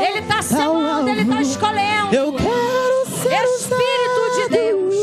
[0.00, 2.14] Ele está chamando, Ele está escolhendo.
[2.14, 4.94] Eu quero ser Espírito de Deus.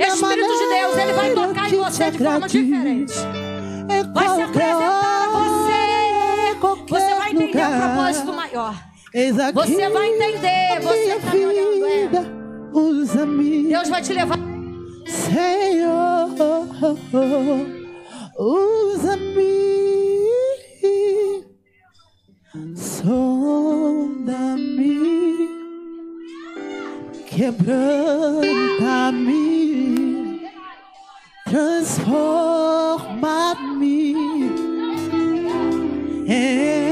[0.00, 3.14] Espírito de Deus, Ele vai tocar em você de forma diferente.
[4.12, 5.61] Vai se apresentar a hora, você.
[6.88, 7.94] Você vai entender o lugar.
[7.94, 8.74] propósito maior.
[9.12, 12.06] Você vai entender, você está me olhando, é.
[12.06, 12.24] vida.
[12.72, 14.38] Usa-me, Deus vai te levar.
[15.06, 16.30] Senhor.
[18.38, 19.42] Usa-me,
[22.74, 24.28] sonda-me,
[27.26, 28.40] quebranta-me,
[31.44, 34.14] transforma-me,
[36.26, 36.91] enche-me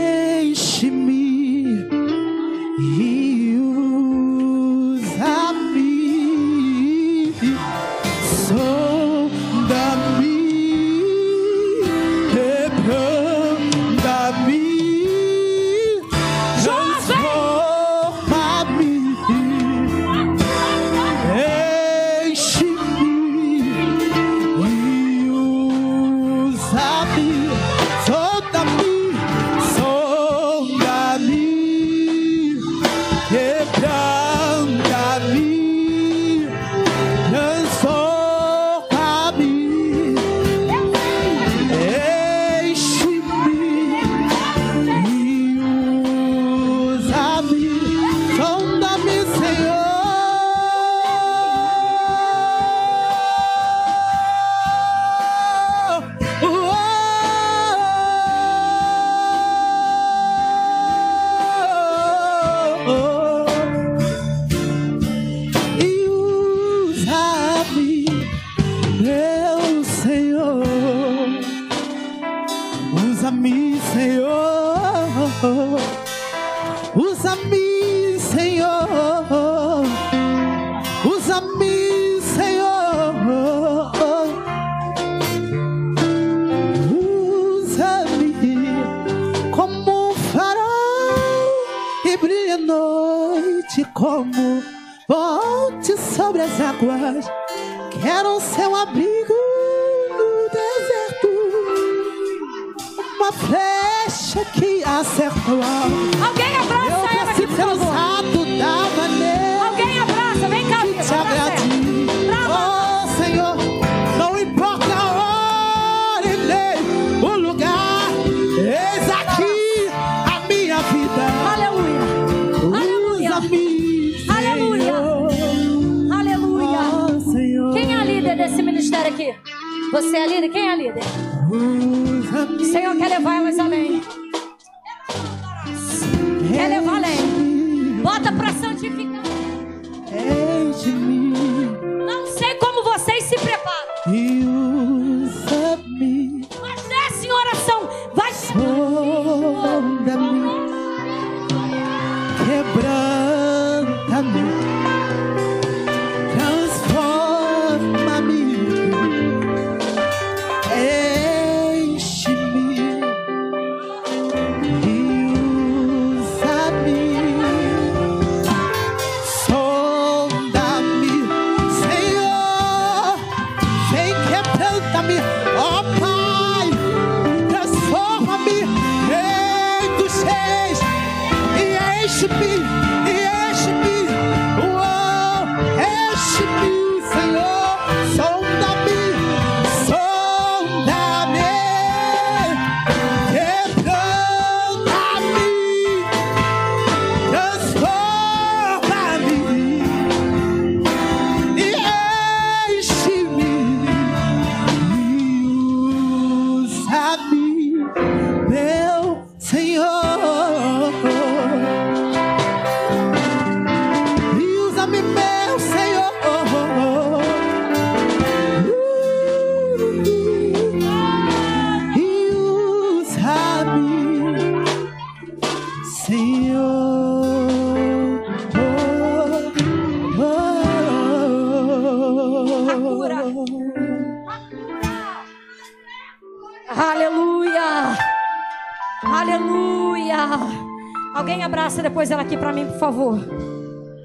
[241.15, 243.19] Alguém abraça depois ela aqui para mim, por favor.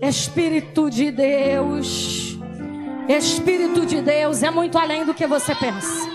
[0.02, 2.38] Espírito de Deus.
[3.08, 6.10] Espírito de Deus é muito além do que você pensa.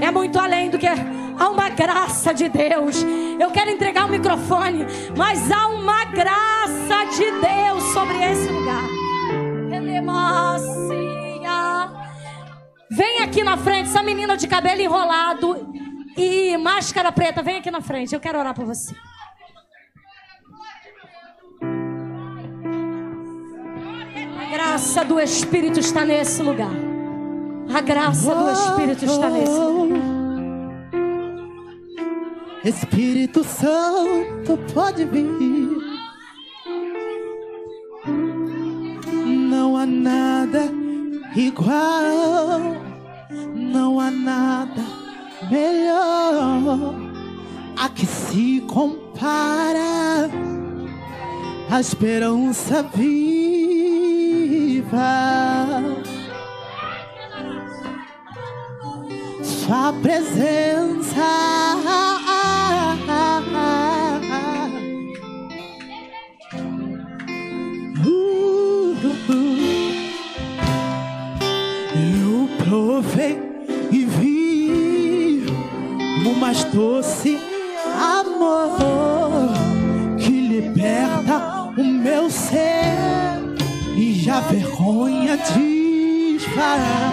[0.00, 3.04] É muito além do que há uma graça de Deus.
[3.38, 8.84] Eu quero entregar o microfone, mas há uma graça de Deus sobre esse lugar.
[12.90, 15.72] Vem aqui na frente, essa menina de cabelo enrolado
[16.16, 18.14] e máscara preta, vem aqui na frente.
[18.14, 18.94] Eu quero orar por você.
[24.40, 26.72] A graça do Espírito está nesse lugar.
[27.74, 30.18] A graça do Espírito está nesse lugar.
[32.64, 35.28] Espírito Santo pode vir.
[39.26, 40.70] Não há nada
[41.36, 42.60] igual,
[43.54, 44.97] não há nada
[45.50, 46.94] melhor
[47.76, 50.28] a que se compara
[51.70, 53.38] a esperança viva.
[59.42, 60.88] Sua presença.
[68.04, 68.48] Uh,
[71.94, 73.47] Eu provei e vi
[76.26, 77.38] o mais doce
[77.94, 79.52] amor
[80.18, 82.96] que liberta o meu ser
[83.96, 87.08] e a vergonha desfaz.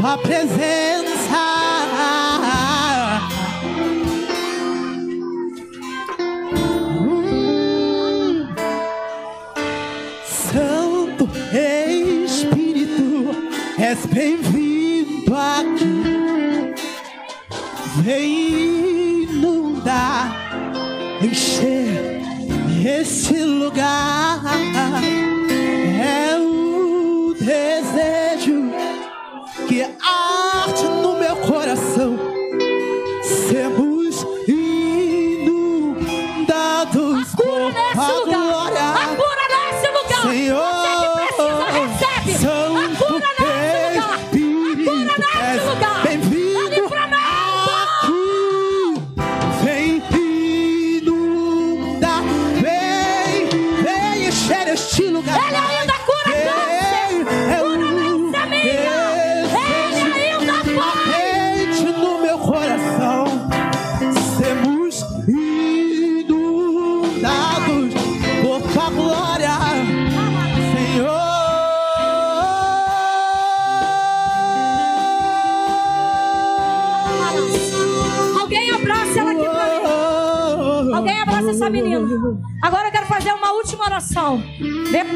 [0.00, 1.09] tua presença.
[18.10, 18.39] Vem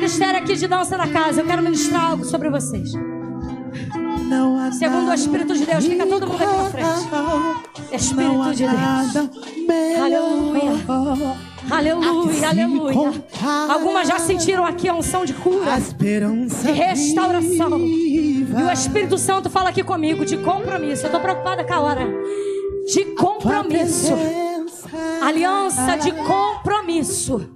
[0.05, 1.41] ministério aqui de dança da casa.
[1.41, 2.93] Eu quero ministrar algo sobre vocês.
[4.79, 7.95] Segundo o Espírito de Deus, fica todo mundo aqui na frente.
[7.95, 9.31] Espírito de Deus.
[10.03, 10.73] Aleluia.
[11.71, 13.25] Aleluia, aleluia.
[13.71, 17.79] Algumas já sentiram aqui a unção de cura, de restauração.
[17.81, 21.07] E o Espírito Santo fala aqui comigo de compromisso.
[21.07, 22.07] Eu tô preocupada com a hora.
[22.93, 24.13] De compromisso.
[25.23, 27.54] Aliança de compromisso.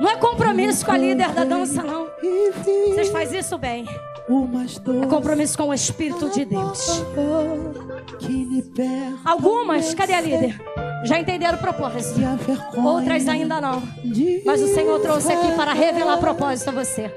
[0.00, 2.08] Não é compromisso com a líder da dança, não.
[2.94, 3.84] Vocês fazem isso bem.
[5.02, 7.02] É compromisso com o Espírito de Deus.
[9.24, 10.60] Algumas, cadê a líder?
[11.04, 12.20] Já entenderam o propósito.
[12.76, 13.82] Outras ainda não.
[14.44, 17.10] Mas o Senhor trouxe aqui para revelar propósito a você.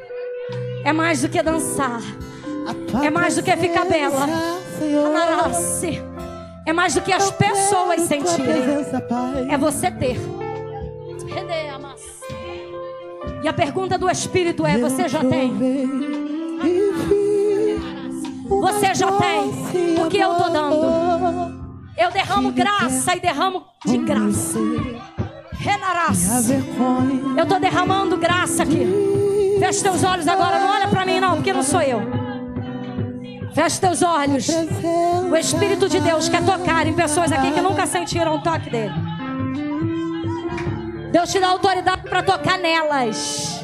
[0.84, 2.02] É mais do que dançar.
[3.04, 4.26] É mais do que ficar bela.
[5.06, 6.02] Anarase.
[6.66, 8.86] É mais do que as pessoas sentirem.
[9.50, 10.20] É você ter.
[13.44, 15.54] E a pergunta do Espírito é: você já tem?
[18.48, 21.62] Você já tem o que eu estou dando.
[21.98, 24.60] Eu derramo graça e derramo de graça.
[25.54, 26.50] Renarás.
[26.50, 28.88] Eu estou derramando graça aqui.
[29.60, 30.60] Feche teus olhos agora.
[30.60, 32.02] Não olha para mim, não, porque não sou eu.
[33.54, 34.47] Feche teus olhos.
[35.30, 38.93] O Espírito de Deus quer tocar em pessoas aqui que nunca sentiram o toque dele.
[41.12, 43.62] Deus te dá autoridade para tocar nelas.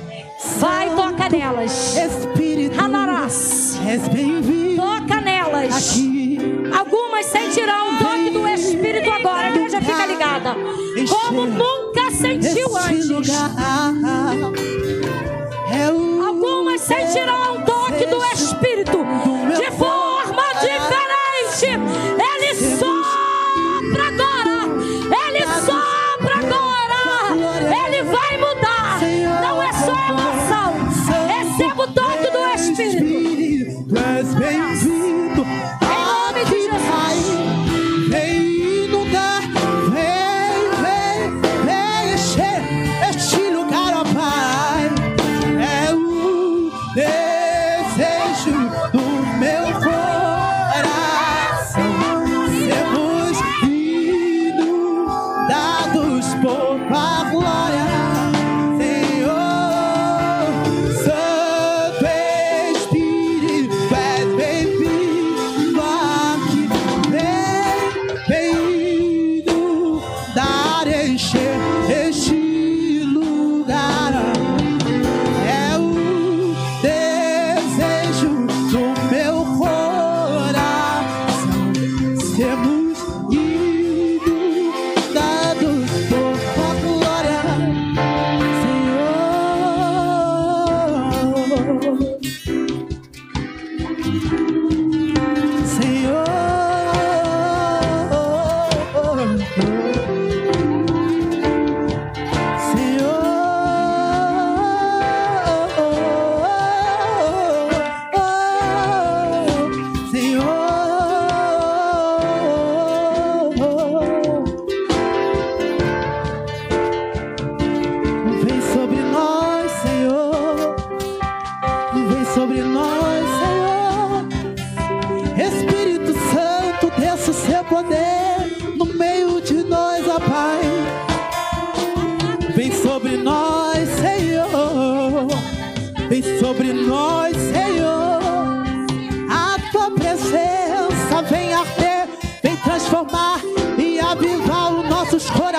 [0.58, 1.96] Vai, toca nelas.
[1.96, 3.80] Espírito, Ralarás.
[4.76, 5.92] Toca nelas.
[5.92, 6.38] aqui.
[6.78, 9.48] Algumas sentirão o toque do Espírito agora.
[9.48, 10.56] A igreja fica ligada.
[11.10, 13.30] Como nunca sentiu antes.
[15.72, 15.86] é
[16.28, 18.98] Algumas sentirão o toque do Espírito
[23.88, 24.27] sopra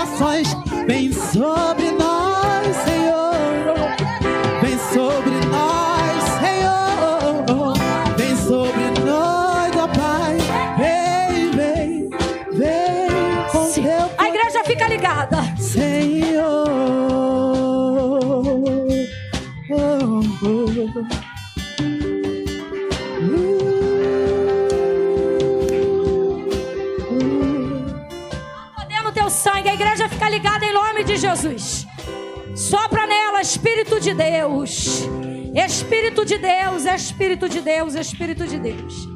[0.08, 0.48] corações.
[0.86, 1.12] Vem
[31.18, 31.86] Jesus.
[32.56, 35.02] Sopra nela, Espírito de Deus.
[35.54, 39.08] Espírito de Deus, Espírito de Deus, Espírito de Deus.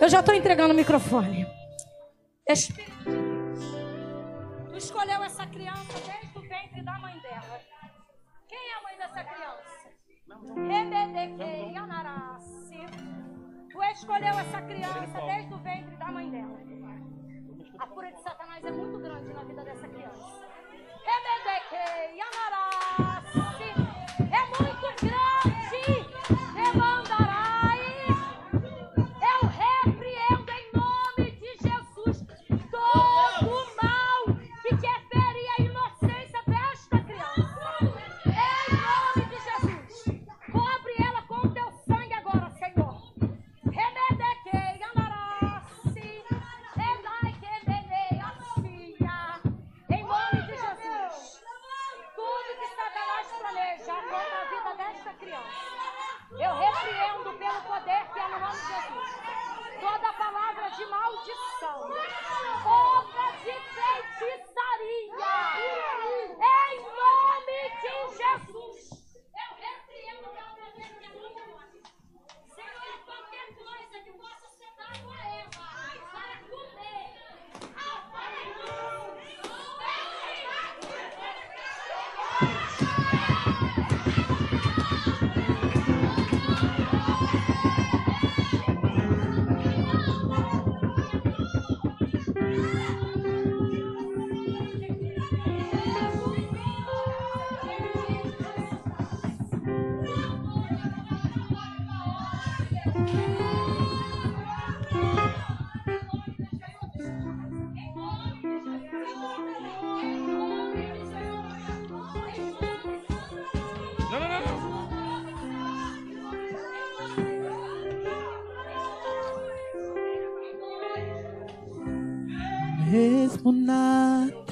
[0.00, 1.46] Eu já estou entregando o microfone.
[2.48, 3.60] Espírito de Deus.
[4.70, 7.60] Tu escolheu essa criança desde o ventre da mãe dela.
[8.48, 9.62] Quem é a mãe dessa criança?
[13.70, 16.81] Tu escolheu essa criança desde o ventre da mãe dela.
[17.82, 20.46] A cura de Satanás é muito grande na vida dessa criança.
[21.04, 23.51] Rebedequei, anarasse.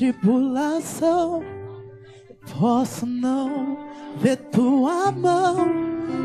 [0.01, 1.43] Tribulação,
[2.59, 3.77] posso não
[4.17, 5.71] ver tua mão,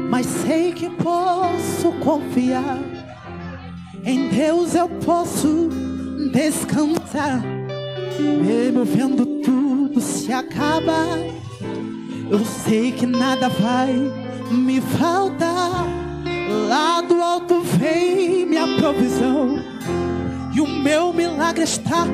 [0.09, 2.79] mas sei que posso confiar.
[4.05, 5.67] Em Deus eu posso
[6.31, 7.43] descansar,
[8.17, 11.17] mesmo vendo tudo se acabar.
[12.31, 13.93] Eu sei que nada vai
[14.51, 15.85] me faltar.
[16.69, 19.59] Lá do alto vem minha provisão.
[20.55, 22.05] E o meu milagre está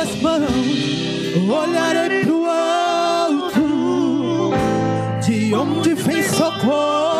[0.00, 0.48] tuas mãos.
[1.48, 3.60] Olharei pro alto,
[5.22, 7.19] de onde vem socorro.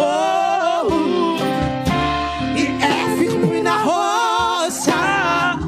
[0.00, 1.36] Socorro.
[2.56, 5.58] E é firme na rocha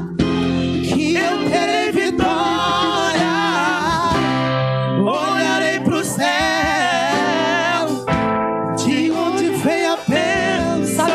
[0.83, 3.33] que eu terei vitória.
[5.01, 6.25] Olharei pro céu,
[8.83, 11.05] de onde vem a bênção.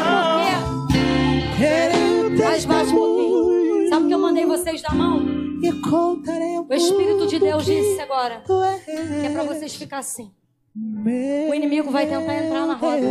[1.59, 5.27] Terei o Mais testemunho Sabe que eu mandei vocês da mão?
[5.61, 10.31] e contarei ao O Espírito de Deus disse agora que é para vocês ficar assim.
[10.77, 13.07] O inimigo vai tentar entrar na roda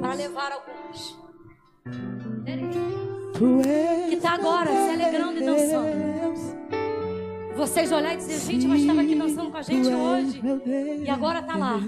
[0.00, 1.18] para levar alguns.
[4.08, 6.14] Que tá agora se alegrando e dançando.
[7.56, 10.42] Vocês olharem e dizer, gente, mas estava aqui dançando com a gente hoje.
[11.04, 11.80] E agora tá lá.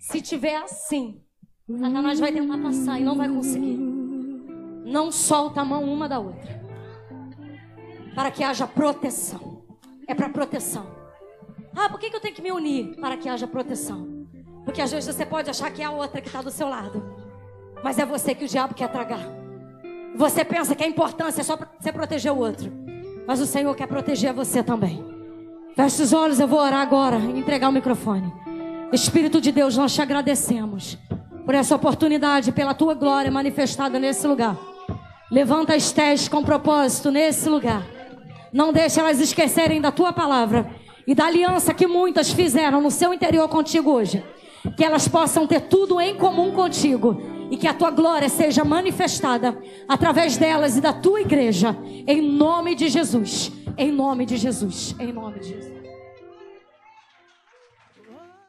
[0.00, 1.20] Se tiver assim,
[1.66, 3.76] Satanás vai tentar passar e não vai conseguir.
[4.84, 6.62] Não solta a mão uma da outra.
[8.14, 9.64] Para que haja proteção.
[10.06, 10.97] É para proteção.
[11.80, 12.96] Ah, por que, que eu tenho que me unir?
[13.00, 14.26] Para que haja proteção.
[14.64, 17.14] Porque às vezes você pode achar que é a outra que está do seu lado.
[17.84, 19.24] Mas é você que o diabo quer tragar.
[20.16, 22.72] Você pensa que a importância é só você proteger o outro.
[23.28, 25.04] Mas o Senhor quer proteger você também.
[25.76, 28.32] Feche os olhos, eu vou orar agora e entregar o microfone.
[28.92, 30.98] Espírito de Deus, nós te agradecemos
[31.46, 34.58] por essa oportunidade, pela tua glória manifestada nesse lugar.
[35.30, 37.86] Levanta as testes com propósito nesse lugar.
[38.52, 40.68] Não deixe elas esquecerem da tua palavra
[41.08, 44.22] e da aliança que muitas fizeram no seu interior contigo hoje.
[44.76, 47.18] Que elas possam ter tudo em comum contigo
[47.50, 51.74] e que a tua glória seja manifestada através delas e da tua igreja.
[52.06, 53.50] Em nome de Jesus.
[53.78, 54.94] Em nome de Jesus.
[55.00, 55.77] Em nome de Jesus.